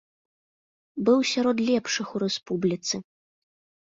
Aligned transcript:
Быў 1.09 1.19
сярод 1.31 1.57
лепшых 1.67 2.07
у 2.15 2.21
рэспубліцы. 2.23 2.95